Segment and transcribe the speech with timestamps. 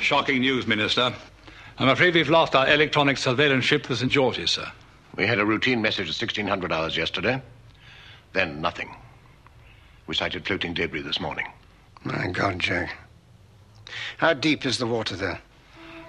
[0.00, 1.14] Shocking news, Minister.
[1.78, 4.10] I'm afraid we've lost our electronic surveillance ship, the St.
[4.10, 4.70] George's, sir.
[5.16, 7.42] We had a routine message at 1600 hours yesterday.
[8.32, 8.94] Then nothing.
[10.06, 11.46] We sighted floating debris this morning.
[12.04, 12.96] My God, Jack.
[14.18, 15.40] How deep is the water there?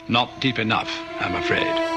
[0.08, 1.89] Not deep enough, I'm afraid.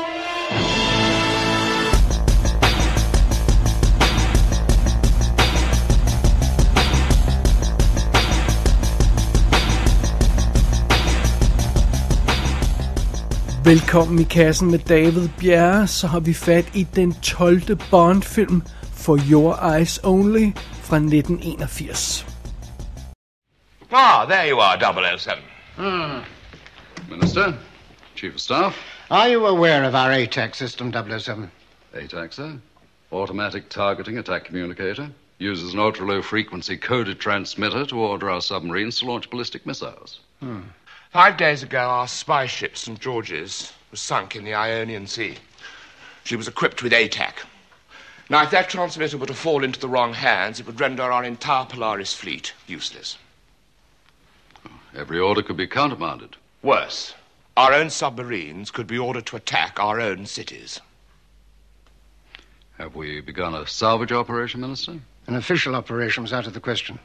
[13.65, 17.61] Velkommen i kassen med David Bjerre, så har vi fat i den 12.
[17.91, 18.63] Bond-film
[18.95, 20.53] For Your Eyes Only
[20.83, 22.27] fra 1981.
[23.93, 25.39] Ah, there you are, 007.
[27.11, 27.53] Minister,
[28.17, 28.77] Chief of Staff,
[29.11, 31.51] Are you aware of our ATAC system, 007?
[31.95, 32.53] ATAC, sir.
[33.13, 35.09] Automatic Targeting Attack Communicator.
[35.39, 40.21] Uses an ultra-low frequency coded transmitter to order our submarines to launch ballistic missiles.
[41.13, 42.99] Five days ago, our spy ship, St.
[42.99, 45.37] George's, was sunk in the Ionian Sea.
[46.25, 47.35] She was equipped with ATAC.
[48.31, 51.23] Now, if that transmitter were to fall into the wrong hands, it would render our
[51.23, 53.19] entire Polaris fleet useless.
[54.97, 56.37] Every order could be countermanded.
[56.63, 57.13] Worse,
[57.59, 60.81] our own submarines could be ordered to attack our own cities.
[62.79, 64.99] Have we begun a salvage operation, Minister?
[65.27, 66.99] An official operation was out of the question.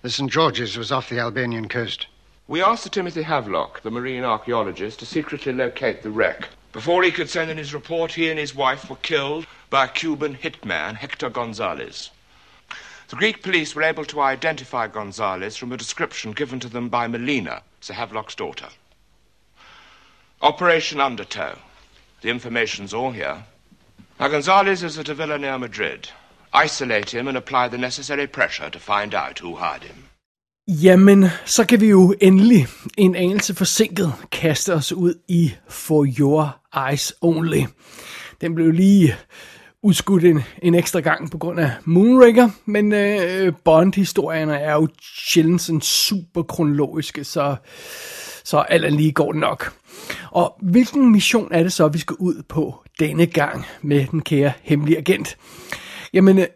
[0.00, 0.30] The St.
[0.30, 2.06] George's was off the Albanian coast.
[2.48, 6.48] We asked Sir Timothy Havelock, the marine archaeologist, to secretly locate the wreck.
[6.72, 9.88] Before he could send in his report, he and his wife were killed by a
[9.88, 12.10] Cuban hitman, Hector Gonzalez.
[13.08, 17.08] The Greek police were able to identify Gonzalez from a description given to them by
[17.08, 18.68] Melina, Sir Havelock's daughter.
[20.40, 21.58] Operation Undertow.
[22.20, 23.44] The information's all here.
[24.20, 26.10] Now, Gonzalez is at a villa near Madrid.
[26.52, 30.10] Isolate him and apply the necessary pressure to find out who hired him.
[30.68, 32.66] Jamen, så kan vi jo endelig,
[32.98, 37.62] en anelse forsinket, kaste os ud i For Your Eyes Only.
[38.40, 39.14] Den blev lige
[39.82, 44.88] udskudt en, en ekstra gang på grund af Moonraker, men øh, Bond-historierne er jo
[45.26, 47.56] sjældent sådan super kronologiske, så,
[48.44, 49.72] så alt er lige går det nok.
[50.30, 54.52] Og hvilken mission er det så, vi skal ud på denne gang med den kære
[54.62, 55.36] hemmelige agent?
[56.12, 56.46] Jamen, øh,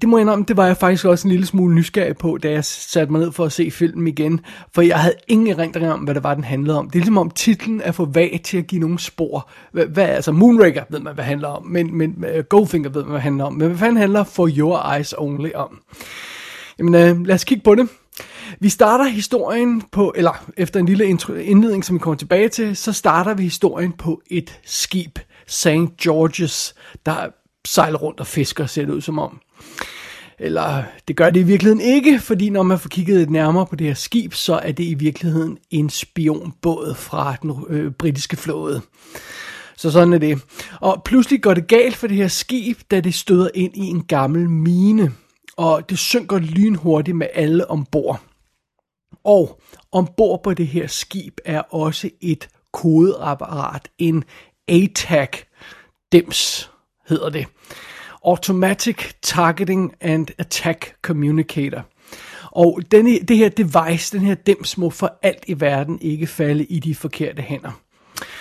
[0.00, 2.50] det må jeg indrømme, det var jeg faktisk også en lille smule nysgerrig på, da
[2.50, 4.40] jeg satte mig ned for at se filmen igen.
[4.74, 6.90] For jeg havde ingen erindring om, hvad det var, den handlede om.
[6.90, 9.50] Det er ligesom om titlen er for vag til at give nogle spor.
[9.72, 13.02] Hvad, hvad altså Moonraker ved man, hvad det handler om, men, men uh, Goldfinger ved
[13.02, 13.52] man, hvad det handler om.
[13.52, 15.80] Men hvad fanden handler For Your Eyes Only om?
[16.78, 17.88] Jamen, uh, lad os kigge på det.
[18.60, 21.06] Vi starter historien på, eller efter en lille
[21.44, 25.68] indledning, som vi kommer tilbage til, så starter vi historien på et skib, St.
[26.02, 26.72] George's,
[27.06, 27.28] der
[27.64, 29.40] sejler rundt og fisker, ser det ud som om.
[30.38, 33.76] Eller det gør det i virkeligheden ikke, fordi når man får kigget lidt nærmere på
[33.76, 38.80] det her skib, så er det i virkeligheden en spionbåd fra den øh, britiske flåde.
[39.76, 40.42] Så sådan er det.
[40.80, 44.04] Og pludselig går det galt for det her skib, da det støder ind i en
[44.04, 45.12] gammel mine.
[45.56, 48.20] Og det synker lynhurtigt med alle ombord.
[49.24, 49.60] Og
[49.92, 54.24] ombord på det her skib er også et kodeapparat, en
[54.68, 55.30] ATAC
[56.12, 56.70] DIMS
[57.08, 57.46] hedder det.
[58.24, 61.82] Automatic Targeting and Attack Communicator.
[62.50, 66.64] Og denne, det her device, den her dims, må for alt i verden ikke falde
[66.64, 67.80] i de forkerte hænder.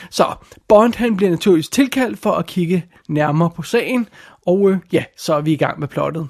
[0.09, 0.35] Så
[0.67, 4.07] Bond han bliver naturligvis tilkaldt for at kigge nærmere på sagen,
[4.45, 6.27] og øh, ja, så er vi i gang med plottet.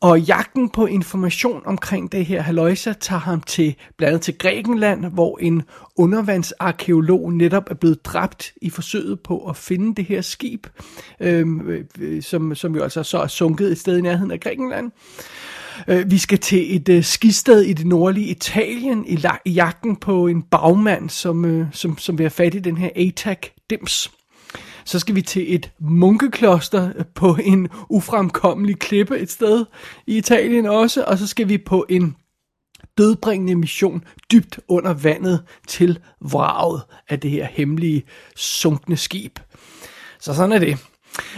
[0.00, 5.06] Og jagten på information omkring det her haløjsa tager ham til blandt andet til Grækenland,
[5.06, 5.62] hvor en
[5.96, 10.66] undervandsarkeolog netop er blevet dræbt i forsøget på at finde det her skib,
[11.20, 14.40] øhm, øh, øh, som, som jo altså så er sunket et sted i nærheden af
[14.40, 14.90] Grækenland.
[15.88, 19.96] Øh, Vi skal til et øh, skisted i det nordlige Italien i, la- i jagten
[19.96, 24.10] på en bagmand, som, øh, som, som vil have fat i den her ATAC-dims.
[24.84, 29.64] Så skal vi til et munkekloster på en ufremkommelig klippe et sted
[30.06, 32.16] i Italien også, og så skal vi på en
[32.98, 38.02] dødbringende mission dybt under vandet til vraget af det her hemmelige
[38.36, 39.38] sunkne skib.
[40.20, 40.78] Så sådan er det.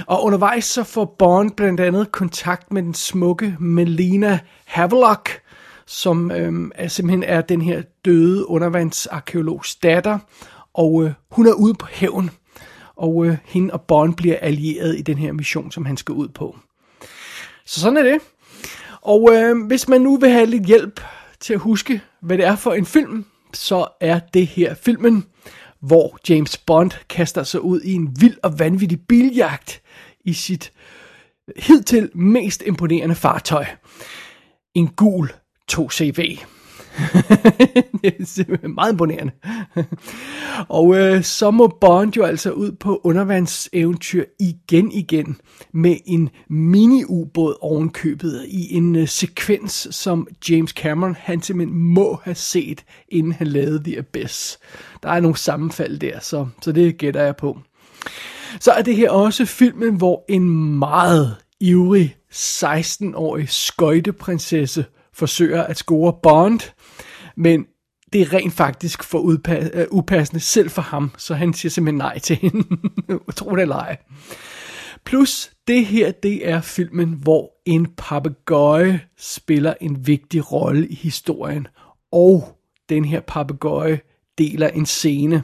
[0.07, 5.41] Og undervejs så får Bond blandt andet kontakt med den smukke Melina Havelock,
[5.87, 10.19] som øhm, er, simpelthen er den her døde undervandsarkeologs datter,
[10.75, 12.31] og øh, hun er ude på hævn,
[12.97, 16.29] og øh, hende og Bond bliver allieret i den her mission, som han skal ud
[16.29, 16.57] på.
[17.67, 18.19] Så sådan er det.
[19.01, 21.01] Og øh, hvis man nu vil have lidt hjælp
[21.41, 25.25] til at huske, hvad det er for en film, så er det her filmen,
[25.87, 29.83] hvor James Bond kaster sig ud i en vild og vanvittig biljagt
[30.25, 30.73] i sit
[31.57, 33.65] hidtil mest imponerende fartøj.
[34.75, 35.33] En gul
[35.73, 36.45] 2CV.
[38.03, 39.33] det er simpelthen meget imponerende.
[40.69, 45.37] og øh, så må Bond jo altså ud på undervandseventyr igen igen
[45.73, 52.35] med en mini-ubåd ovenkøbet i en øh, sekvens, som James Cameron han simpelthen må have
[52.35, 54.59] set, inden han lavede The Abyss.
[55.03, 57.59] Der er nogle sammenfald der, så, så det gætter jeg på.
[58.61, 66.13] Så er det her også filmen, hvor en meget ivrig 16-årig skøjteprinsesse forsøger at score
[66.23, 66.61] Bond,
[67.37, 67.67] men
[68.13, 71.99] det er rent faktisk for udpa- uh, upassende selv for ham, så han siger simpelthen
[71.99, 72.65] nej til hende.
[73.37, 73.97] Tro det eller ej.
[75.05, 81.67] Plus, det her, det er filmen, hvor en papegøje spiller en vigtig rolle i historien,
[82.13, 82.59] og
[82.89, 84.01] den her papegøje
[84.39, 85.43] deler en scene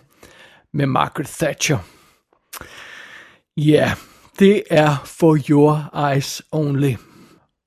[0.72, 1.78] med Margaret Thatcher.
[3.56, 3.96] Ja, yeah,
[4.38, 6.94] det er For Your Eyes Only.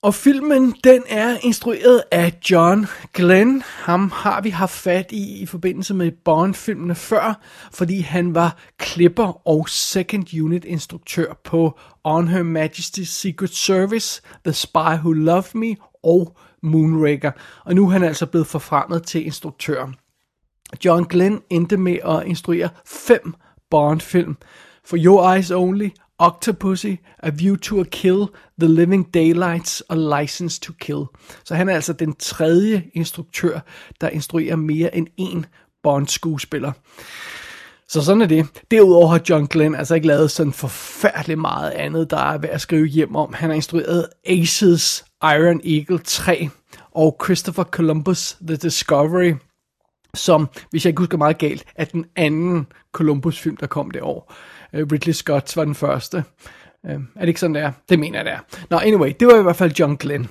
[0.04, 3.64] Og filmen, den er instrueret af John Glenn.
[3.66, 7.42] Ham har vi haft fat i i forbindelse med Bond-filmene før,
[7.72, 14.54] fordi han var klipper og second unit instruktør på On Her Majesty's Secret Service, The
[14.54, 17.32] Spy Who Loved Me og Moonraker.
[17.66, 19.88] Og nu er han altså blevet forfremmet til instruktør.
[20.86, 23.34] John Glenn endte med at instruere fem
[23.70, 24.38] Bond-film.
[24.86, 25.90] For Your Eyes Only,
[26.20, 28.26] Octopussy, A View to a Kill,
[28.60, 31.04] The Living Daylights og License to Kill.
[31.46, 33.60] Så han er altså den tredje instruktør,
[34.02, 35.44] der instruerer mere end én
[35.84, 36.72] Bond-skuespiller.
[37.88, 38.46] Så sådan er det.
[38.72, 42.62] Derudover har John Glenn altså ikke lavet sådan forfærdeligt meget andet, der er værd at
[42.62, 43.34] skrive hjem om.
[43.34, 46.50] Han har instrueret Aces, Iron Eagle 3
[46.92, 49.34] og Christopher Columbus The Discovery,
[50.16, 54.34] som, hvis jeg ikke husker meget galt, er den anden Columbus-film, der kom det år.
[54.74, 56.24] Uh, Ridley Scott var den første.
[56.84, 57.72] Uh, er det ikke sådan, der?
[57.90, 58.66] Det mener jeg, det er.
[58.70, 60.30] Nå, anyway, det var i hvert fald John Glenn.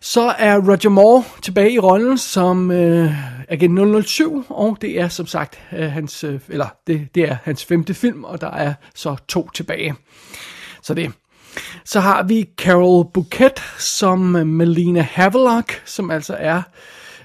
[0.00, 5.26] Så er Roger Moore tilbage i rollen som uh, Agent 007, og det er som
[5.26, 9.16] sagt uh, hans, uh, eller det, det er hans femte film, og der er så
[9.28, 9.94] to tilbage.
[10.82, 11.12] Så det.
[11.84, 16.62] Så har vi Carol Bouquet som Melina Havelock, som altså er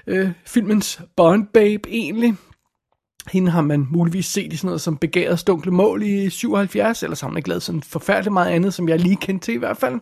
[0.06, 2.34] øh, filmens Bond Babe egentlig.
[3.32, 7.16] Hende har man muligvis set i sådan noget som begæret stunkle mål i 77, eller
[7.16, 9.58] så har man ikke lavet sådan forfærdeligt meget andet, som jeg lige kendte til i
[9.58, 10.00] hvert fald.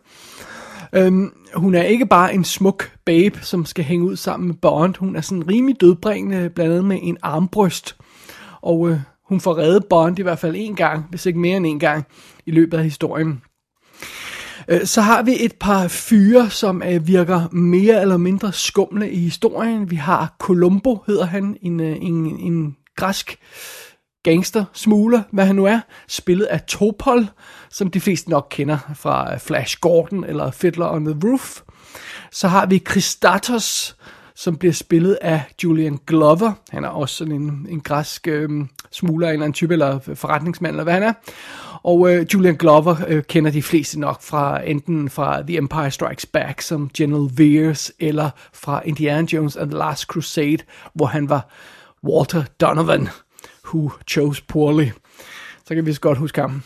[0.92, 4.94] Øhm, hun er ikke bare en smuk babe, som skal hænge ud sammen med Bond.
[4.96, 7.96] Hun er sådan rimelig dødbringende, blandt andet med en armbryst.
[8.62, 11.66] Og øh, hun får reddet Bond i hvert fald en gang, hvis ikke mere end
[11.66, 12.04] en gang,
[12.46, 13.42] i løbet af historien.
[14.70, 19.18] Øh, så har vi et par fyre, som øh, virker mere eller mindre skumle i
[19.18, 19.90] historien.
[19.90, 23.38] Vi har Columbo, hedder han, en, øh, en, en græsk
[24.22, 27.26] gangster, smugler, hvad han nu er, spillet af Topol,
[27.70, 31.60] som de fleste nok kender fra Flash Gordon eller Fiddler on the Roof.
[32.32, 33.96] Så har vi Christatos,
[34.40, 36.52] som bliver spillet af Julian Glover.
[36.70, 38.50] Han er også sådan en, en græsk øh,
[38.90, 41.12] smugler, en eller anden type, eller forretningsmand, eller hvad han er.
[41.82, 46.26] Og øh, Julian Glover øh, kender de fleste nok fra enten fra The Empire Strikes
[46.26, 50.58] Back som General Veers, eller fra Indiana Jones and the Last Crusade,
[50.94, 51.48] hvor han var
[52.04, 53.08] Walter Donovan,
[53.64, 54.86] who chose poorly.
[55.66, 56.62] Så kan vi så godt huske ham.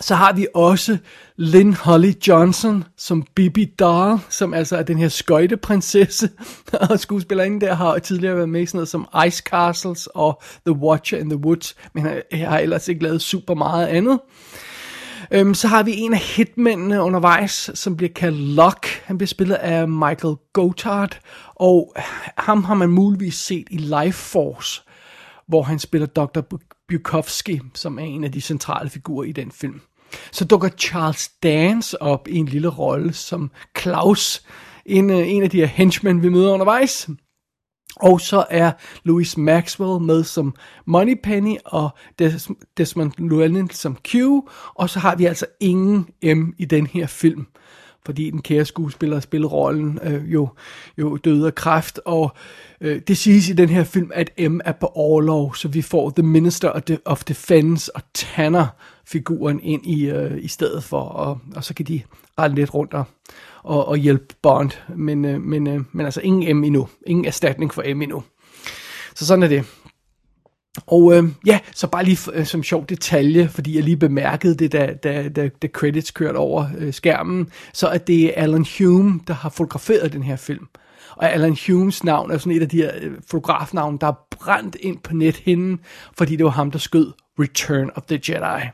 [0.00, 0.98] Så har vi også
[1.36, 6.30] Lynn Holly Johnson som Bibi Doll, som altså er den her skøjteprinsesse,
[6.90, 10.76] og skuespillerinden der har tidligere været med i sådan noget som Ice Castles og The
[10.76, 14.20] Watcher in the Woods, men jeg har ellers ikke lavet super meget andet.
[15.30, 18.88] Øhm, så har vi en af hitmændene undervejs, som bliver kaldt Locke.
[19.04, 21.18] Han bliver spillet af Michael Gotthard,
[21.54, 21.94] og
[22.38, 24.82] ham har man muligvis set i Life Force,
[25.48, 26.40] hvor han spiller Dr.
[26.88, 29.80] Bukowski, som er en af de centrale figurer i den film.
[30.32, 34.42] Så dukker Charles Dance op i en lille rolle som Klaus,
[34.86, 37.08] en, øh, en af de her henchmen, vi møder undervejs.
[37.96, 38.72] Og så er
[39.04, 40.54] Louis Maxwell med som
[40.86, 41.90] Moneypenny og
[42.22, 44.14] Des- Desmond Llewellyn som Q.
[44.74, 47.46] Og så har vi altså ingen M i den her film.
[48.06, 50.48] Fordi den kære skuespiller spiller rollen øh, jo,
[50.98, 52.00] jo døde af kræft.
[52.04, 52.32] Og
[52.80, 56.10] øh, det siges i den her film, at M er på overlov, så vi får
[56.10, 58.66] The Minister of Defense og Tanner
[59.12, 61.00] figuren ind i, øh, i stedet for.
[61.00, 62.02] Og, og så kan de
[62.38, 63.04] rette lidt rundt og,
[63.62, 64.70] og, og hjælpe Bond.
[64.96, 66.88] Men, øh, men, øh, men altså ingen M endnu.
[67.06, 68.22] Ingen erstatning for M endnu.
[69.14, 69.64] Så sådan er det.
[70.86, 74.72] Og øh, ja, så bare lige øh, som sjov detalje, fordi jeg lige bemærkede det,
[74.72, 79.20] da, da, da, da credits kørte over øh, skærmen, så at det er Alan Hume,
[79.26, 80.66] der har fotograferet den her film.
[81.16, 84.76] Og Alan Humes navn er sådan et af de her øh, fotografnavne, der er brændt
[84.80, 85.80] ind på nethinden,
[86.18, 88.66] fordi det var ham, der skød Return of the Jedi.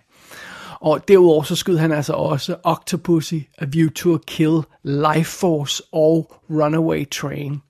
[0.87, 5.83] Og derudover så skød han altså også Octopussy, A View to a Kill, Life Force
[5.93, 7.63] og Runaway Train.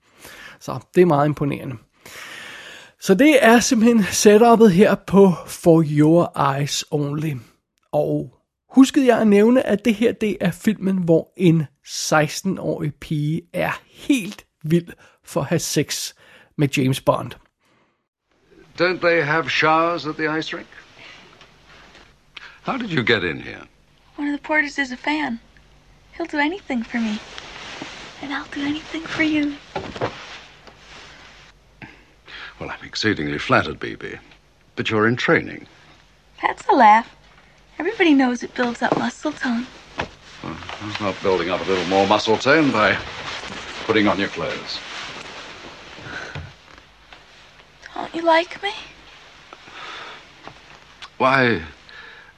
[0.59, 1.75] Så det er meget imponerende.
[2.99, 7.33] Så det er simpelthen setupet her på For Your Eyes Only.
[7.91, 8.33] Og
[8.69, 13.81] huskede jeg at nævne, at det her det er filmen, hvor en 16-årig pige er
[13.85, 14.87] helt vild
[15.25, 16.13] for at have sex
[16.57, 17.31] med James Bond.
[18.81, 20.86] Don't they have showers at the ice rink?
[22.67, 23.63] How did you get in here?
[24.17, 25.39] One of the porters is a fan.
[26.11, 27.17] He'll do anything for me.
[28.21, 29.55] And I'll do anything for you.
[32.59, 34.19] Well, I'm exceedingly flattered, BB.
[34.75, 35.65] But you're in training.
[36.41, 37.15] That's a laugh.
[37.79, 39.65] Everybody knows it builds up muscle tone.
[40.43, 42.97] It's not building up a little more muscle tone by
[43.85, 44.81] putting on your clothes.
[47.95, 48.73] Don't you like me?
[51.17, 51.61] Why,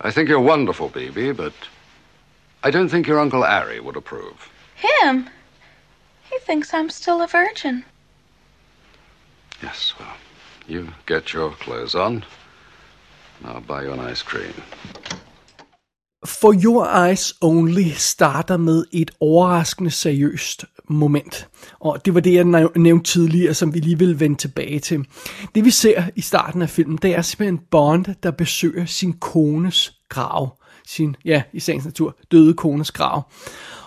[0.02, 1.54] I think you're wonderful, BB, but
[2.64, 4.50] I don't think your Uncle Harry would approve.
[4.76, 5.30] Him?
[6.30, 7.84] He thinks I'm still a virgin.
[9.62, 10.16] Yes, well,
[10.68, 12.24] you get your clothes on.
[13.40, 14.54] and I'll buy you an ice cream.
[16.26, 21.48] For Your Eyes Only starter med et overraskende seriøst moment.
[21.80, 25.06] Og det var det, jeg nævnte tidligere, som vi lige vil vende tilbage til.
[25.56, 29.94] Det vi ser i starten af filmen, det er simpelthen Bond, der besøger sin kones
[30.10, 30.56] grav.
[30.88, 33.32] Sin, ja, i sagens natur, døde kones grav.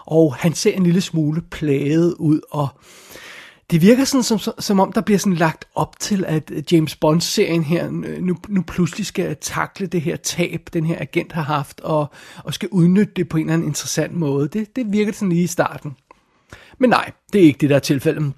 [0.06, 2.68] Og han ser en lille smule plaget ud, og
[3.72, 7.62] det virker sådan, som, som om der bliver sådan lagt op til, at James Bond-serien
[7.62, 11.80] her øh, nu, nu pludselig skal takle det her tab, den her agent har haft,
[11.80, 12.10] og,
[12.44, 14.48] og skal udnytte det på en eller anden interessant måde.
[14.48, 15.96] Det, det virker sådan lige i starten.
[16.82, 18.32] Men nej, det er ikke det, der er tilfældet.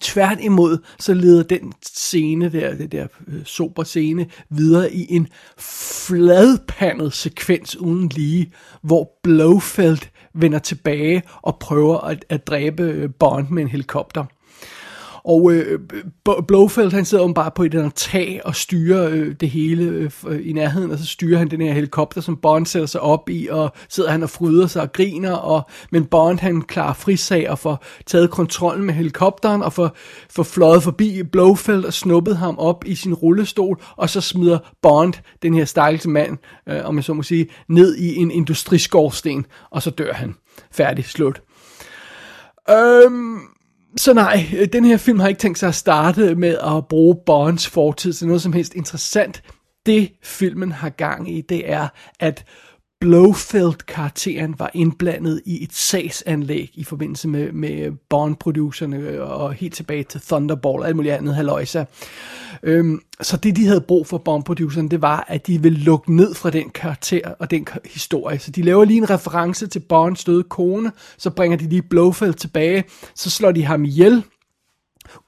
[0.00, 5.28] Tværtimod, så leder den scene der, det der øh, sober scene, videre i en
[5.58, 8.52] fladpandet sekvens uden lige,
[8.82, 9.98] hvor Blofeld
[10.34, 14.24] vender tilbage og prøver at, at dræbe øh, Bond med en helikopter.
[15.26, 15.80] Og øh,
[16.48, 20.48] Blofeld, han sidder bare på et eller andet tag og styrer øh, det hele øh,
[20.48, 23.48] i nærheden, og så styrer han den her helikopter, som Bond sætter sig op i,
[23.50, 27.58] og sidder han og fryder sig og griner, og, men Bond han klarer frisag og
[27.58, 29.96] får taget kontrollen med helikopteren, og får,
[30.30, 35.14] får fløjet forbi Blofeld og snuppet ham op i sin rullestol, og så smider Bond,
[35.42, 39.82] den her stakkelse mand, øh, om jeg så må sige, ned i en industriskorsten, og
[39.82, 40.34] så dør han.
[40.70, 41.42] Færdig, slut.
[42.70, 43.55] Øhm,
[43.96, 47.16] så nej, øh, den her film har ikke tænkt sig at starte med at bruge
[47.26, 49.42] Bonds fortid til noget som helst interessant.
[49.86, 51.88] Det filmen har gang i, det er,
[52.20, 52.44] at
[53.00, 60.20] Blofeld-karakteren var indblandet i et sagsanlæg i forbindelse med, med Bond-producerne og helt tilbage til
[60.20, 61.84] Thunderball og alt muligt andet haløjsa.
[62.62, 66.34] Øhm, så det, de havde brug for Bond-producerne, det var, at de ville lukke ned
[66.34, 68.38] fra den karakter og den historie.
[68.38, 72.34] Så de laver lige en reference til Bonds døde kone, så bringer de lige Blofeld
[72.34, 72.84] tilbage,
[73.14, 74.24] så slår de ham ihjel,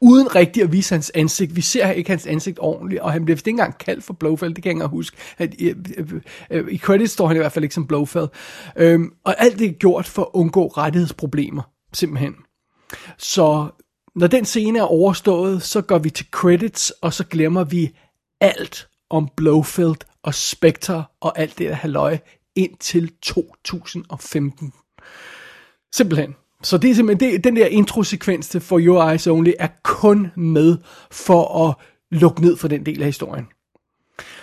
[0.00, 1.56] uden rigtig at vise hans ansigt.
[1.56, 4.62] Vi ser ikke hans ansigt ordentligt, og han bliver ikke engang kaldt for Blofeld, det
[4.62, 5.16] kan jeg ikke huske.
[5.38, 5.74] At, i, i,
[6.70, 8.28] I credits står han i hvert fald ikke som Blofeld.
[8.76, 12.34] Øhm, og alt det er gjort for at undgå rettighedsproblemer, simpelthen.
[13.18, 13.68] Så
[14.14, 17.96] når den scene er overstået, så går vi til credits, og så glemmer vi
[18.40, 22.18] alt om Blofeld og Spectre og alt det der halløj
[22.56, 24.72] indtil 2015.
[25.94, 26.34] Simpelthen.
[26.62, 30.30] Så det er simpelthen, det, den der introsekvens til For Your Eyes Only er kun
[30.36, 30.78] med
[31.10, 31.74] for at
[32.10, 33.46] lukke ned for den del af historien.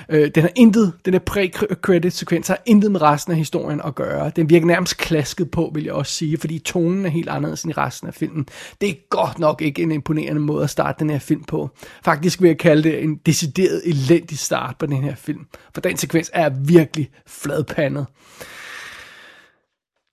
[0.09, 3.95] Øh, den har intet, den der pre-credit sekvens har intet med resten af historien at
[3.95, 4.31] gøre.
[4.35, 7.71] Den virker nærmest klasket på, vil jeg også sige, fordi tonen er helt anderledes end
[7.71, 8.47] i resten af filmen.
[8.81, 11.69] Det er godt nok ikke en imponerende måde at starte den her film på.
[12.05, 15.97] Faktisk vil jeg kalde det en decideret elendig start på den her film, for den
[15.97, 18.05] sekvens er virkelig fladpandet.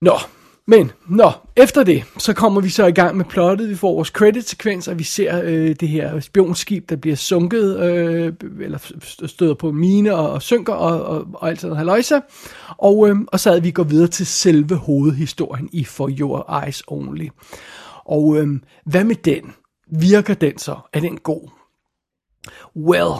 [0.01, 0.17] Nå,
[0.67, 3.69] men, nå, efter det, så kommer vi så i gang med plottet.
[3.69, 8.33] Vi får vores credit-sekvens, og vi ser øh, det her spionskib, der bliver sunket, øh,
[8.61, 8.77] eller
[9.25, 12.19] støder på mine og, og synker, og, og, og alt sådan haløjsa.
[12.77, 16.83] Og, øh, og så at vi går videre til selve hovedhistorien i For Your Eyes
[16.87, 17.27] Only.
[18.05, 18.47] Og øh,
[18.85, 19.53] hvad med den?
[19.91, 20.77] Virker den så?
[20.93, 21.49] Er den god?
[22.75, 23.13] Well,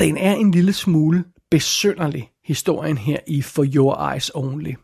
[0.00, 4.74] den er en lille smule besønderlig, historien her i For Your Eyes Only.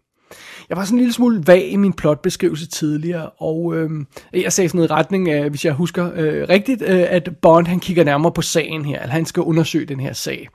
[0.69, 3.91] Jeg var sådan en lille smule vag i min plotbeskrivelse tidligere, og øh,
[4.33, 7.67] jeg sagde sådan noget i retning af, hvis jeg husker øh, rigtigt, øh, at Bond
[7.67, 10.49] han kigger nærmere på sagen her, eller han skal undersøge den her sag.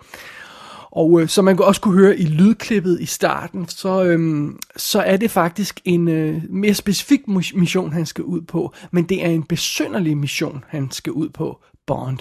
[0.92, 5.18] Og øh, som man også kunne høre i lydklippet i starten, så, øh, så er
[5.18, 7.22] det faktisk en øh, mere specifik
[7.56, 11.60] mission, han skal ud på, men det er en besynderlig mission, han skal ud på,
[11.88, 12.18] Bond.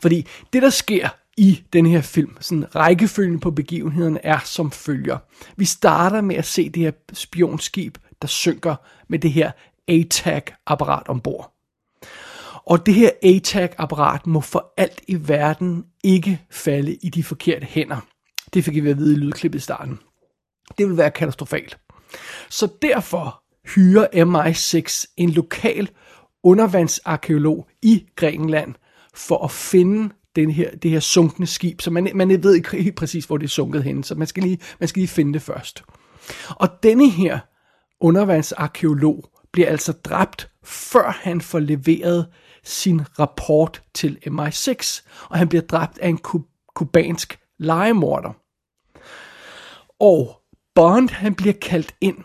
[0.00, 1.08] Fordi det, der sker
[1.40, 5.18] i den her film, sådan rækkefølgen på begivenhederne er som følger.
[5.56, 8.76] Vi starter med at se det her spionskib, der synker
[9.08, 9.50] med det her
[9.88, 11.54] ATAC-apparat ombord.
[12.66, 18.06] Og det her ATAC-apparat må for alt i verden ikke falde i de forkerte hænder.
[18.54, 19.98] Det fik vi at vide i lydklippet i starten.
[20.78, 21.78] Det vil være katastrofalt.
[22.50, 23.42] Så derfor
[23.74, 25.90] hyrer MI6 en lokal
[26.42, 28.74] undervandsarkeolog i Grækenland
[29.14, 32.96] for at finde den her, det her sunkne skib, så man, man ved ikke helt
[32.96, 35.42] præcis, hvor det er sunket hen, så man skal, lige, man skal lige finde det
[35.42, 35.84] først.
[36.48, 37.38] Og denne her
[38.00, 42.26] undervandsarkeolog bliver altså dræbt, før han får leveret
[42.64, 46.18] sin rapport til MI6, og han bliver dræbt af en
[46.74, 48.32] kubansk legemorder.
[50.00, 50.40] Og
[50.74, 52.18] Bond han bliver kaldt ind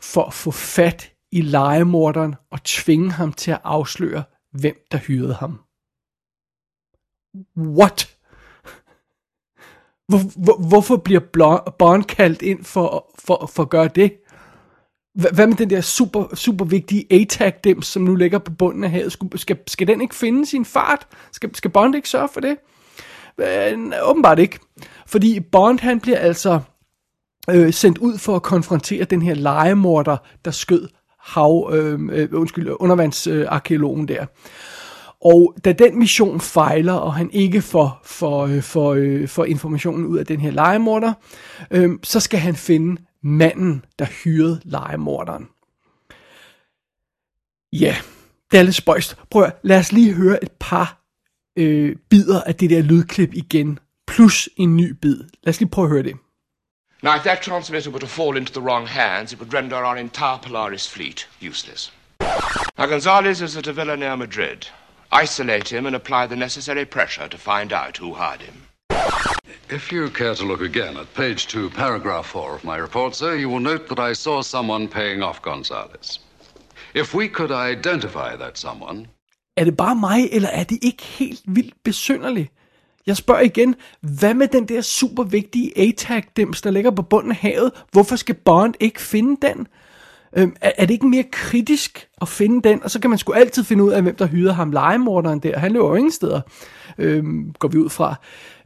[0.00, 5.34] for at få fat i legemorderen og tvinge ham til at afsløre, hvem der hyrede
[5.34, 5.63] ham.
[7.56, 8.16] What?
[10.08, 11.20] Hvor, hvor, hvorfor bliver
[11.78, 14.12] Bond kaldt ind for, for, for at gøre det?
[15.14, 18.90] Hvad med den der super, super vigtige ATAC dem som nu ligger på bunden af
[18.90, 19.12] havet?
[19.12, 21.06] Skal, skal, skal den ikke finde sin fart?
[21.32, 22.56] Skal, skal Bond ikke sørge for det?
[23.38, 24.58] Øh, åbenbart ikke.
[25.06, 26.60] Fordi Bond han bliver altså
[27.50, 30.88] øh, sendt ud for at konfrontere den her legemorder, der skød
[31.18, 34.26] hav, øh, øh, undskyld, undervandsarkeologen der.
[35.24, 40.06] Og da den mission fejler, og han ikke får, får, øh, får, øh, får informationen
[40.06, 41.12] ud af den her legemorder,
[41.70, 45.48] øh, så skal han finde manden, der hyrede legemorderen.
[47.72, 47.96] Ja,
[48.50, 49.16] det er lidt spøjst.
[49.30, 51.00] Prøv at, lad os lige høre et par
[51.56, 55.16] øh, bidder af det der lydklip igen, plus en ny bid.
[55.42, 56.16] Lad os lige prøve at høre det.
[57.02, 59.96] Now, if that transmitter were to fall into the wrong hands, it would render our
[59.96, 61.92] entire Polaris fleet useless.
[62.78, 64.70] Now, Gonzalez is at a villa near Madrid.
[65.22, 68.54] Isolate him and apply the necessary pressure to find out who hired him.
[69.70, 73.34] If you care to look again at page two, paragraph four of my report, sir,
[73.34, 76.18] you will note that I saw someone paying off Gonzalez.
[76.94, 79.06] If we could identify that someone...
[79.56, 82.52] Er det bare mig, eller er det ikke helt vildt besynderligt?
[83.06, 87.36] Jeg spørger igen, hvad med den der super vigtige ATAC-dims, der ligger på bunden af
[87.36, 87.72] havet?
[87.92, 89.66] Hvorfor skal Bond ikke finde den?
[90.36, 92.82] Øhm, er, er det ikke mere kritisk at finde den?
[92.82, 95.58] Og så kan man sgu altid finde ud af, hvem der hyrede ham legemorderen der.
[95.58, 96.40] Han løber jo ingen steder,
[96.98, 98.14] øhm, går vi ud fra.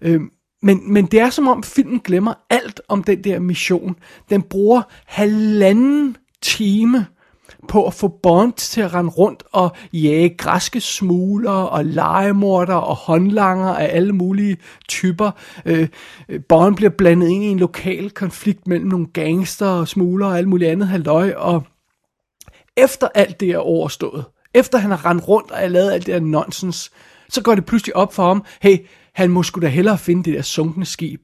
[0.03, 0.31] Øhm,
[0.63, 3.97] men, men det er som om filmen glemmer alt om den der mission.
[4.31, 7.07] Den bruger halvanden time
[7.69, 12.97] på at få Bond til at rende rundt og jage græske smugler og legemorder og
[12.97, 14.57] håndlanger af alle mulige
[14.89, 15.31] typer.
[15.65, 15.89] Øh,
[16.29, 20.39] øh, Bond bliver blandet ind i en lokal konflikt mellem nogle gangster og smugler og
[20.39, 21.63] alt muligt andet halvøj, og
[22.77, 26.21] efter alt det er overstået, efter han har rendt rundt og lavet alt det her
[26.21, 26.91] nonsens,
[27.29, 28.79] så går det pludselig op for ham, hey,
[29.15, 31.21] han må sgu da hellere finde det der sunkne skib.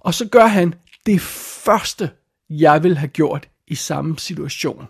[0.00, 0.74] Og så gør han
[1.06, 2.10] det første,
[2.50, 4.86] jeg vil have gjort i samme situation.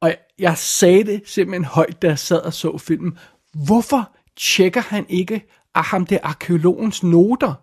[0.00, 3.18] Og jeg sagde det simpelthen højt, da jeg sad og så filmen.
[3.66, 7.54] Hvorfor tjekker han ikke af ham der arkeologens noter?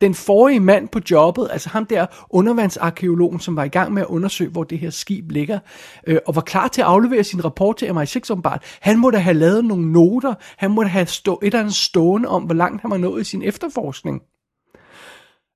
[0.00, 4.08] Den forrige mand på jobbet, altså ham der undervandsarkeologen, som var i gang med at
[4.08, 5.58] undersøge, hvor det her skib ligger,
[6.06, 9.34] øh, og var klar til at aflevere sin rapport til MI6 ombart, han måtte have
[9.34, 12.90] lavet nogle noter, han måtte have stå, et eller andet stående om, hvor langt han
[12.90, 14.22] var nået i sin efterforskning.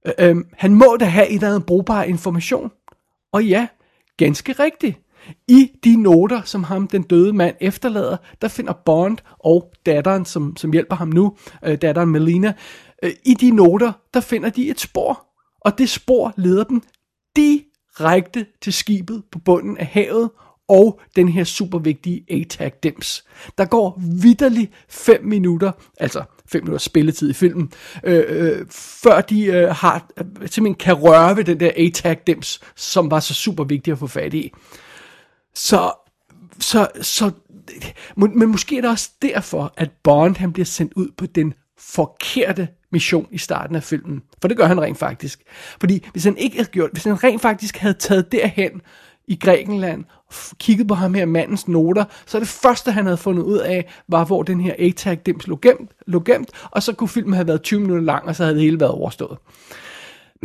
[0.06, 2.70] Øh, øh, han må da have et eller andet brugbar information.
[3.32, 3.66] Og ja,
[4.16, 5.03] ganske rigtigt.
[5.48, 10.56] I de noter, som ham, den døde mand, efterlader, der finder Bond og datteren, som,
[10.56, 12.52] som hjælper ham nu, øh, datteren Melina,
[13.02, 15.26] øh, i de noter, der finder de et spor.
[15.60, 16.82] Og det spor leder dem
[17.36, 20.30] direkte til skibet på bunden af havet,
[20.68, 23.24] og den her super vigtige ATAC dims.
[23.58, 27.72] Der går vidderligt 5 minutter, altså 5 minutter spilletid i filmen,
[28.04, 32.60] øh, øh, før de øh, har, øh, simpelthen kan røre ved den der ATAC dims,
[32.76, 34.52] som var så super vigtig at få fat i.
[35.54, 35.92] Så,
[36.60, 37.30] så, så,
[38.16, 42.68] men måske er det også derfor, at Bond han bliver sendt ud på den forkerte
[42.92, 44.22] mission i starten af filmen.
[44.40, 45.42] For det gør han rent faktisk.
[45.80, 48.80] Fordi hvis han ikke havde gjort, hvis han rent faktisk havde taget derhen
[49.28, 50.04] i Grækenland,
[50.58, 54.24] kigget på ham her mandens noter, så det første, han havde fundet ud af, var,
[54.24, 57.80] hvor den her ATAC-dims lå gemt, lå gemt, og så kunne filmen have været 20
[57.80, 59.38] minutter lang, og så havde det hele været overstået.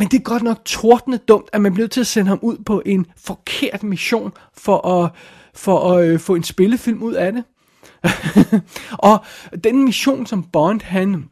[0.00, 2.56] Men det er godt nok tordende dumt, at man blev til at sende ham ud
[2.66, 5.10] på en forkert mission for at,
[5.54, 7.44] for at øh, få en spillefilm ud af det.
[9.08, 9.24] og
[9.64, 11.24] den mission, som Bond han,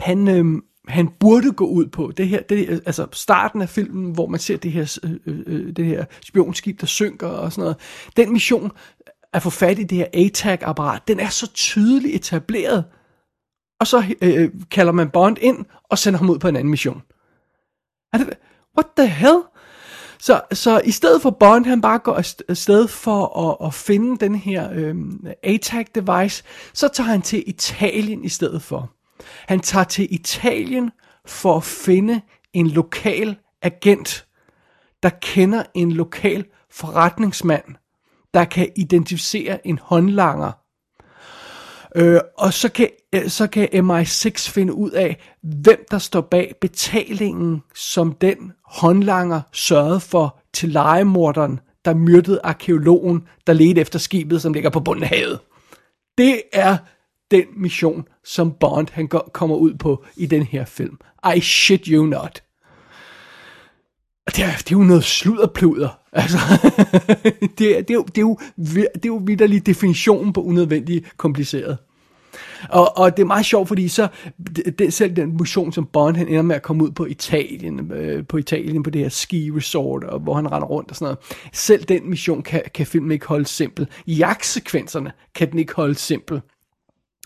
[0.00, 4.26] han, øh, han burde gå ud på, det her, det, altså starten af filmen, hvor
[4.26, 7.76] man ser det her, øh, øh, øh det her spionskib, der synker og sådan noget,
[8.16, 8.72] den mission
[9.32, 12.84] at få fat i det her ATAC-apparat, den er så tydeligt etableret.
[13.80, 16.70] Og så øh, øh, kalder man Bond ind og sender ham ud på en anden
[16.70, 17.02] mission.
[18.78, 19.38] What the hell?
[20.18, 24.34] Så, så i stedet for Bond, han bare går afsted for at, at finde den
[24.34, 26.42] her øhm, ATAC-device,
[26.74, 28.90] så tager han til Italien i stedet for.
[29.48, 30.90] Han tager til Italien
[31.26, 32.20] for at finde
[32.52, 34.26] en lokal agent,
[35.02, 37.64] der kender en lokal forretningsmand,
[38.34, 40.52] der kan identificere en håndlanger.
[41.96, 46.54] Øh, og så kan, øh, så kan MI6 finde ud af, hvem der står bag
[46.60, 54.42] betalingen, som den håndlanger sørgede for til legemorderen, der myrdede arkeologen, der ledte efter skibet,
[54.42, 55.38] som ligger på bunden af havet.
[56.18, 56.76] Det er
[57.30, 60.98] den mission, som Bond han går, kommer ud på i den her film.
[61.36, 62.42] I shit you not.
[64.26, 65.98] Og det er, det er jo noget sludderpluder.
[66.12, 66.38] Altså,
[67.58, 71.16] det, er, det, er jo, det, er jo, det er jo vidderlig definitionen på unødvendigt
[71.16, 71.78] kompliceret.
[72.68, 74.08] Og, og det er meget sjovt, fordi så
[74.78, 78.26] det, selv den mission, som Bond han ender med at komme ud på Italien, øh,
[78.26, 81.18] på Italien på det her ski resort, og hvor han render rundt og sådan noget.
[81.52, 83.88] Selv den mission kan, kan filmen ikke holde simpel.
[84.06, 86.40] Jagtsekvenserne kan den ikke holde simpel.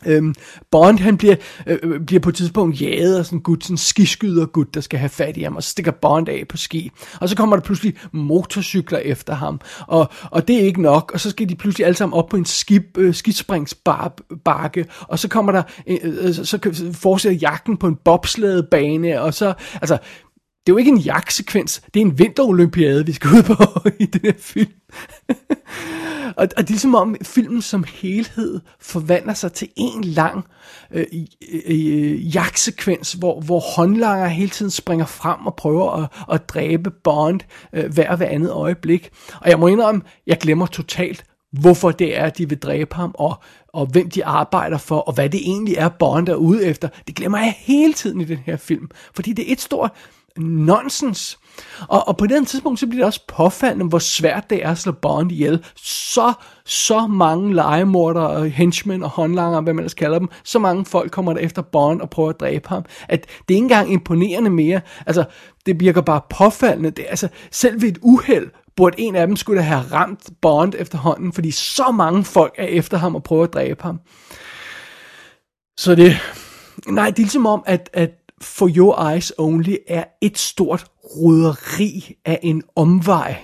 [0.06, 0.34] Øhm,
[0.70, 1.36] Bond han bliver,
[1.66, 4.74] øh, øh, bliver på et tidspunkt jaget af sådan en gut, sådan en skiskyder gut,
[4.74, 6.90] der skal have fat i ham, og så stikker Bond af på ski.
[7.20, 11.20] Og så kommer der pludselig motorcykler efter ham, og, og det er ikke nok, og
[11.20, 15.52] så skal de pludselig alle sammen op på en skib, øh, skispringsbakke, og så kommer
[15.52, 19.98] der, øh, øh, så fortsætter jagten på en bobslædebane, og så, altså,
[20.70, 23.54] det er jo ikke en jagtsekvens, det er en vinterolympiade, vi skal ud på
[24.04, 24.72] i den her film.
[26.36, 30.44] og, og det er som om filmen som helhed forvandler sig til en lang
[30.92, 31.06] øh,
[31.66, 37.40] øh, jagtsekvens, hvor, hvor håndlanger hele tiden springer frem og prøver at, at dræbe Bond
[37.72, 39.10] øh, hver hver andet øjeblik.
[39.40, 43.14] Og jeg må indrømme, jeg glemmer totalt, hvorfor det er, at de vil dræbe ham,
[43.14, 46.88] og, og hvem de arbejder for, og hvad det egentlig er, Bond er ude efter.
[47.06, 49.92] Det glemmer jeg hele tiden i den her film, fordi det er et stort
[50.38, 51.38] nonsens.
[51.88, 54.78] Og, og på den tidspunkt, så bliver det også påfaldende, hvor svært det er at
[54.78, 55.64] slå Bond ihjel.
[55.76, 56.32] Så,
[56.64, 61.10] så mange legemordere og henchmen og håndlanger, hvad man ellers kalder dem, så mange folk
[61.10, 64.50] kommer der efter Bond og prøver at dræbe ham, at det er ikke engang imponerende
[64.50, 64.80] mere.
[65.06, 65.24] Altså,
[65.66, 66.90] det virker bare påfaldende.
[66.90, 71.32] Det, altså, selv ved et uheld, burde en af dem skulle have ramt Bond efterhånden,
[71.32, 74.00] fordi så mange folk er efter ham og prøver at dræbe ham.
[75.76, 76.16] Så det,
[76.86, 78.10] nej, det er ligesom om, at, at
[78.42, 80.84] for Your Eyes Only er et stort
[81.16, 83.36] roderi af en omvej.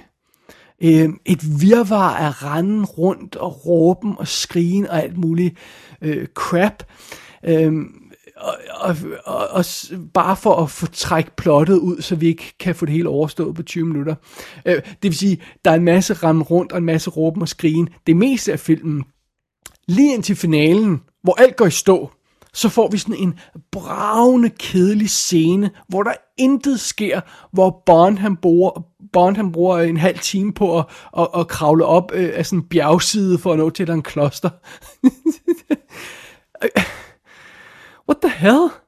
[0.82, 5.56] Øh, et virvar af randen rundt og råben og skrigen og alt muligt
[6.02, 6.82] øh, crap.
[7.44, 7.72] Øh,
[8.37, 9.64] og, og, og, og
[10.14, 13.54] bare for at få trække plottet ud, så vi ikke kan få det hele overstået
[13.54, 14.14] på 20 minutter.
[14.66, 17.48] Øh, det vil sige, der er en masse rende rundt og en masse råben og
[17.48, 17.88] skrigen.
[18.06, 19.04] Det meste af filmen,
[19.88, 22.11] lige indtil finalen, hvor alt går i stå,
[22.57, 23.38] så får vi sådan en
[23.73, 27.21] bravende, kedelig scene, hvor der intet sker,
[27.53, 30.85] hvor Bond han bruger, Bond han bruger en halv time på at,
[31.19, 34.51] at, at kravle op øh, af sådan en bjergside for at nå til en kloster.
[36.62, 36.85] Øh, øh,
[38.09, 38.86] what the hell?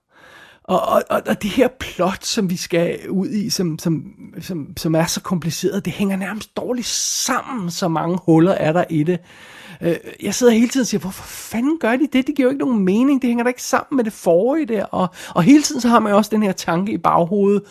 [0.68, 4.04] Og, og, og det her plot, som vi skal ud i, som, som,
[4.40, 8.84] som, som er så kompliceret, det hænger nærmest dårligt sammen, så mange huller er der
[8.90, 9.18] i det.
[9.80, 12.26] Øh, jeg sidder hele tiden og siger, hvorfor fanden gør de det?
[12.26, 13.22] Det giver jo ikke nogen mening.
[13.22, 14.84] Det hænger da ikke sammen med det forrige der.
[14.84, 17.62] Og, og hele tiden så har man jo også den her tanke i baghovedet.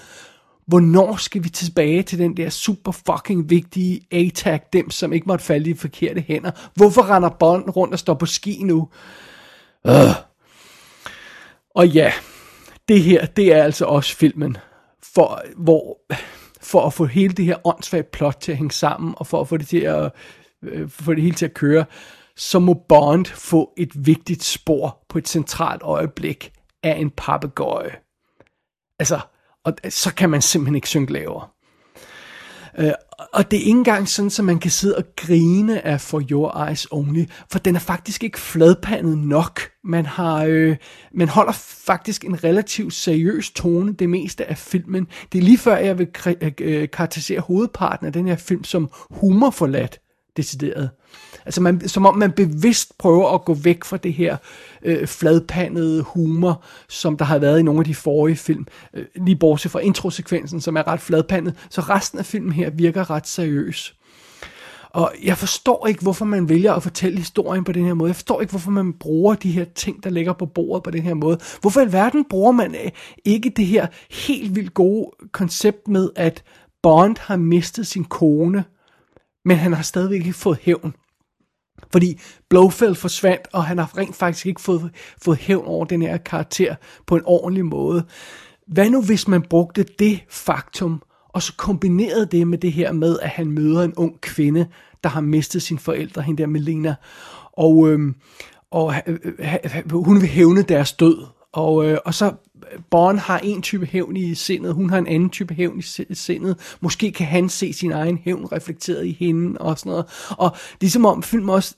[0.68, 5.46] Hvornår skal vi tilbage til den der super fucking vigtige A-tag, dem som ikke måtte
[5.46, 6.52] falde i forkerte hænder?
[6.76, 8.90] Hvorfor render Bond rundt og står på ski nu?
[9.88, 9.94] Øh.
[11.76, 12.12] Og ja,
[12.88, 14.58] det her, det er altså også filmen,
[15.04, 16.00] for, hvor,
[16.62, 19.48] for at få hele det her åndssvagt plot til at hænge sammen, og for at
[19.48, 20.12] få det til at
[20.64, 21.86] øh, få det hele til at køre,
[22.36, 26.52] så må Bond få et vigtigt spor på et centralt øjeblik
[26.84, 27.96] af en papegøje.
[29.00, 29.20] Altså,
[29.64, 31.48] og så kan man simpelthen ikke synge lavere.
[32.80, 32.92] Øh,
[33.34, 36.68] og det er ikke engang sådan, at man kan sidde og grine af For Your
[36.68, 39.62] Eyes Only, for den er faktisk ikke fladpandet nok.
[39.84, 40.76] Man, har, øh,
[41.14, 41.52] man holder
[41.86, 45.08] faktisk en relativt seriøs tone det meste af filmen.
[45.32, 46.08] Det er lige før, jeg vil
[46.62, 50.00] øh, karakterisere hovedparten af den her film som humorforladt
[50.38, 50.90] decideret.
[51.48, 54.38] Altså man, som om man bevidst prøver at gå væk fra det her
[54.84, 58.68] øh, fladpandede humor, som der har været i nogle af de forrige film.
[58.94, 61.56] Øh, lige bortset fra introsekvensen, som er ret fladpandet.
[61.70, 63.96] Så resten af filmen her virker ret seriøs.
[64.90, 68.10] Og jeg forstår ikke, hvorfor man vælger at fortælle historien på den her måde.
[68.10, 71.02] Jeg forstår ikke, hvorfor man bruger de her ting, der ligger på bordet på den
[71.02, 71.40] her måde.
[71.62, 72.92] Hvorfor i verden bruger man øh,
[73.26, 76.44] ikke det her helt vildt gode koncept med, at
[76.84, 78.64] Bond har mistet sin kone,
[79.46, 80.94] men han har stadigvæk ikke fået hævn.
[81.92, 82.20] Fordi
[82.50, 86.76] Blofeld forsvandt, og han har rent faktisk ikke fået, fået hævn over den her karakter
[87.08, 88.06] på en ordentlig måde.
[88.68, 93.20] Hvad nu hvis man brugte det faktum og så kombinerede det med det her med,
[93.20, 94.68] at han møder en ung kvinde,
[95.04, 96.96] der har mistet sine forældre, hende der Melina,
[97.54, 98.16] og, øhm,
[98.72, 102.34] og øh, øh, øh hun vil hævne deres død, og, øh, og så
[102.90, 106.78] Bond har en type hævn i sindet, hun har en anden type hævn i sindet.
[106.82, 110.06] Måske kan han se sin egen hævn reflekteret i hende og sådan noget.
[110.30, 111.76] Og det er som om film også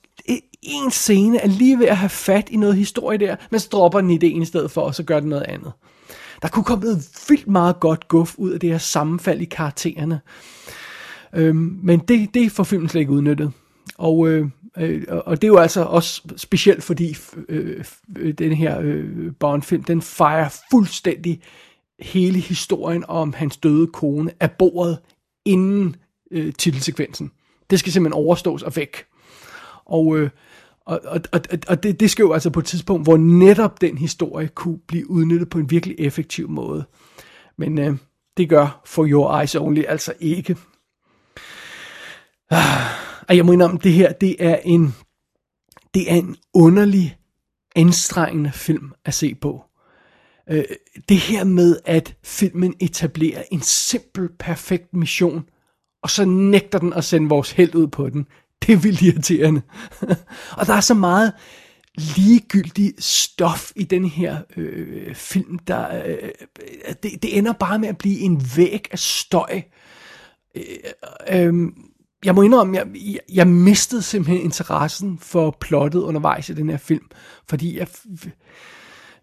[0.62, 4.02] en scene er lige ved at have fat i noget historie der, men så dropper
[4.02, 5.72] den ideen ene sted for, og så gør den noget andet.
[6.42, 10.20] Der kunne komme noget vildt meget godt guf ud af det her sammenfald i karaktererne.
[11.36, 13.52] Øhm, men det, det får filmen slet ikke udnyttet.
[13.98, 17.18] Og, øh, øh, og det er jo altså også specielt, fordi
[17.50, 17.86] øh,
[18.18, 21.42] øh den her øh, Bond-film, den fejrer fuldstændig
[22.00, 25.00] hele historien om hans døde kone af bordet
[25.46, 25.96] inden
[26.32, 27.32] øh, titelsekvensen.
[27.70, 29.06] Det skal simpelthen overstås og væk.
[29.86, 30.30] Og, øh,
[30.86, 33.98] og, og, og, og det, det skal jo altså på et tidspunkt, hvor netop den
[33.98, 36.84] historie kunne blive udnyttet på en virkelig effektiv måde.
[37.58, 37.98] Men øh,
[38.38, 40.58] det gør For Your Eyes Only altså ikke.
[42.52, 42.99] Ah.
[43.30, 44.96] Og jeg må indrømme, det her, det er en,
[45.94, 47.18] det er en underlig,
[47.76, 49.64] anstrengende film at se på.
[50.50, 50.64] Øh,
[51.10, 55.44] det her med, at filmen etablerer en simpel, perfekt mission,
[56.04, 58.28] og så nægter den at sende vores held ud på den.
[58.62, 59.62] Det er vildt irriterende.
[60.58, 61.34] og der er så meget
[61.96, 66.30] ligegyldig stof i den her øh, film, der øh,
[67.04, 69.62] det, det ender bare med at blive en væg af støj.
[70.56, 70.64] Øh,
[71.32, 71.90] øh, øhm,
[72.26, 76.78] jeg må indrømme, jeg, jeg, jeg mistede simpelthen interessen for plottet undervejs i den her
[76.78, 77.06] film,
[77.50, 77.88] fordi jeg,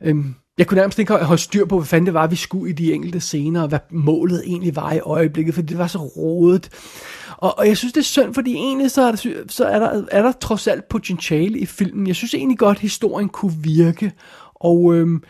[0.02, 0.16] øh,
[0.58, 2.92] jeg kunne nærmest ikke holde styr på, hvad fanden det var, vi skulle i de
[2.92, 6.68] enkelte scener, og hvad målet egentlig var i øjeblikket, fordi det var så rodet.
[7.36, 10.04] Og, og jeg synes, det er synd, fordi egentlig så er der, så er der,
[10.10, 12.06] er der trods alt potentiale i filmen.
[12.06, 14.12] Jeg synes egentlig godt, at historien kunne virke.
[14.54, 15.22] Og, øhm,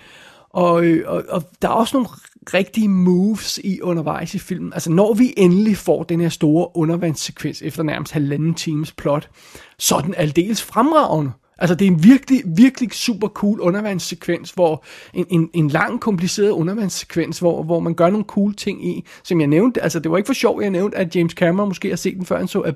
[0.51, 2.09] og, øh, og, og der er også nogle
[2.55, 4.73] rigtige moves i undervejs i filmen.
[4.73, 9.31] Altså når vi endelig får den her store undervandssekvens efter nærmest halvanden times plot,
[9.79, 11.33] så er den aldeles fremragende.
[11.59, 16.51] Altså det er en virkelig, virkelig super cool undervandssekvens, hvor en, en, en lang, kompliceret
[16.51, 20.17] undervandssekvens, hvor, hvor man gør nogle cool ting i, som jeg nævnte, altså det var
[20.17, 22.73] ikke for sjov, jeg nævnte, at James Cameron måske har set den før han så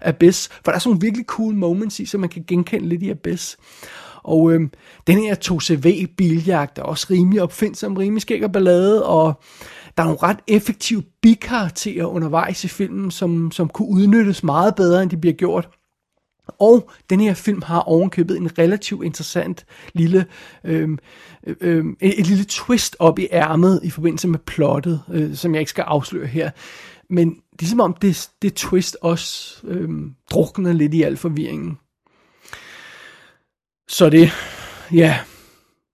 [0.00, 3.02] Abyss, for der er sådan nogle virkelig cool moments i, som man kan genkende lidt
[3.02, 3.56] i Abyss.
[4.24, 4.60] Og øh,
[5.06, 9.42] den her 2CV-biljagt er også rimelig opfindsom, rimelig skæg og ballade, og
[9.96, 15.02] der er nogle ret effektive bikarakterer undervejs i filmen, som, som kunne udnyttes meget bedre,
[15.02, 15.68] end de bliver gjort.
[16.48, 20.26] Og den her film har ovenkøbet en relativt interessant lille,
[20.64, 20.98] øhm,
[21.60, 25.60] øhm, et, et lille twist op i ærmet i forbindelse med plottet, øh, som jeg
[25.60, 26.50] ikke skal afsløre her.
[27.10, 31.78] Men det er som om det, det twist også øhm, drukner lidt i al forvirringen.
[33.88, 34.30] Så det,
[34.92, 35.18] ja,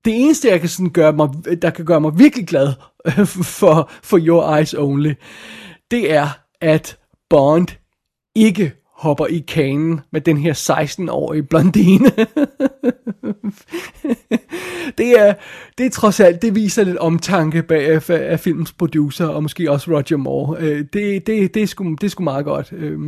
[0.04, 1.28] det eneste, jeg kan sådan gøre mig,
[1.62, 2.72] der kan gøre mig virkelig glad
[3.58, 5.14] for, for Your Eyes Only,
[5.90, 6.28] det er,
[6.60, 6.98] at
[7.30, 7.68] Bond
[8.34, 12.10] ikke hopper i kanen med den her 16-årige blondine.
[15.00, 15.34] det, er,
[15.78, 19.70] det er trods alt, det viser lidt omtanke bag af, af filmens producer, og måske
[19.70, 20.56] også Roger Moore.
[20.60, 22.72] Øh, det, det, det, er sgu, det er sgu meget godt.
[22.72, 22.98] Øh,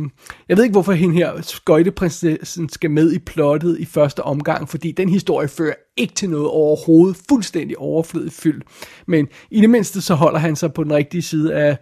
[0.49, 4.91] jeg ved ikke, hvorfor hende her skøjteprinsessen skal med i plottet i første omgang, fordi
[4.91, 8.63] den historie fører ikke til noget overhovedet, fuldstændig overflødigt fyldt.
[9.07, 11.77] Men i det mindste så holder han sig på den rigtige side af,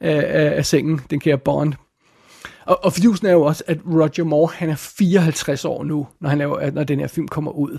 [0.00, 1.72] af, af, af sengen, den kære Bond.
[2.66, 6.28] Og, og fidusen er jo også, at Roger Moore, han er 54 år nu, når,
[6.28, 7.78] han laver, når den her film kommer ud.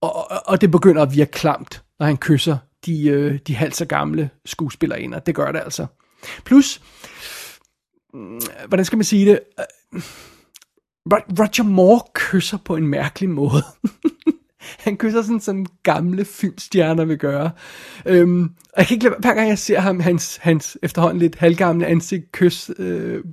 [0.00, 2.56] Og, og, og det begynder at virke klamt, når han kysser
[2.86, 5.86] de, øh, de halvt så gamle skuespillere ind, det gør det altså.
[6.44, 6.80] Plus,
[8.14, 9.40] mm, hvordan skal man sige det?
[9.60, 10.02] Øh,
[11.12, 13.62] Roger Moore kysser på en mærkelig måde.
[14.84, 17.50] han kysser sådan, som gamle filmstjerner vil gøre.
[18.06, 21.36] Øhm, og jeg kan ikke lade, hver gang jeg ser ham, hans, hans efterhånden lidt
[21.36, 23.24] halvgamle ansigt kys øh,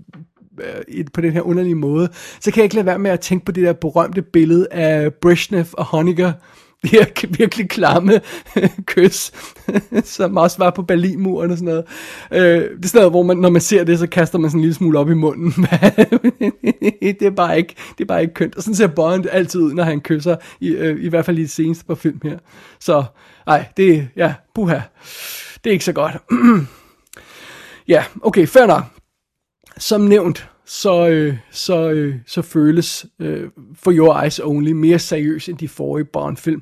[0.59, 3.45] øh, på den her underlige måde, så kan jeg ikke lade være med at tænke
[3.45, 6.31] på det der berømte billede af Brezhnev og Honecker,
[6.83, 8.21] det her virkelig klamme
[8.85, 9.31] kys,
[10.15, 11.85] som også var på Berlinmuren og sådan noget.
[12.31, 14.59] Øh, det er sådan noget, hvor man, når man ser det, så kaster man sådan
[14.59, 15.51] en lille smule op i munden.
[17.01, 18.55] det, er bare ikke, det er bare ikke kønt.
[18.55, 21.41] Og sådan ser Bond altid ud, når han kysser, i, øh, i hvert fald i
[21.41, 22.37] det seneste på film her.
[22.79, 23.03] Så,
[23.47, 24.79] nej, det, ja, puha.
[25.63, 26.13] Det er ikke så godt.
[27.87, 28.92] ja, okay, fair nok
[29.77, 35.49] som nævnt, så, øh, så, øh, så føles øh, For Your Eyes Only mere seriøs
[35.49, 36.61] end de forrige Bond-film.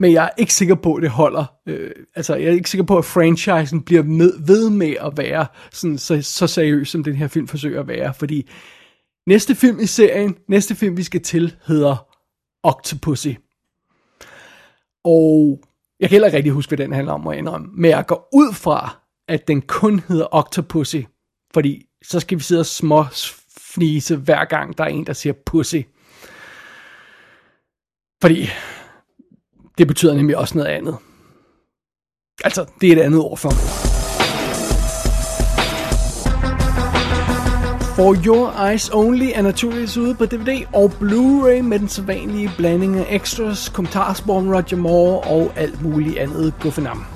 [0.00, 1.44] Men jeg er ikke sikker på, at det holder.
[1.66, 5.46] Øh, altså, jeg er ikke sikker på, at franchisen bliver med, ved med at være
[5.72, 8.14] sådan, så, så seriøs, som den her film forsøger at være.
[8.14, 8.48] Fordi
[9.26, 12.06] næste film i serien, næste film vi skal til, hedder
[12.62, 13.28] Octopussy.
[15.04, 15.60] Og
[16.00, 17.68] jeg kan heller ikke rigtig huske, hvad den handler om, må jeg indrømme.
[17.76, 20.96] Men jeg går ud fra, at den kun hedder Octopussy,
[21.54, 23.04] fordi så skal vi sidde og små
[23.58, 25.76] fnise hver gang der er en, der siger pussy.
[28.22, 28.48] Fordi
[29.78, 30.96] det betyder nemlig også noget andet.
[32.44, 33.50] Altså, det er et andet ord for.
[37.96, 42.98] For Your Eyes Only er naturligvis ude på DVD og Blu-ray med den sædvanlige blanding
[42.98, 47.15] af extras, kommentarspor Roger Moore og alt muligt andet guffenam.